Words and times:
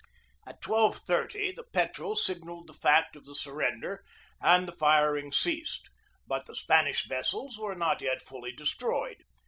At 0.47 0.61
12.30 0.63 1.55
the 1.55 1.63
Petrel 1.63 2.15
signalled 2.15 2.65
the 2.65 2.73
fact 2.73 3.15
of 3.15 3.25
the 3.27 3.35
sur 3.35 3.53
render, 3.53 4.03
and 4.41 4.67
the 4.67 4.71
firing 4.71 5.31
ceased. 5.31 5.91
But 6.25 6.47
the 6.47 6.55
Spanish 6.55 7.07
ves 7.07 7.29
sels 7.29 7.59
were 7.59 7.75
not 7.75 8.01
yet 8.01 8.19
fully 8.19 8.51
destroyed. 8.51 9.17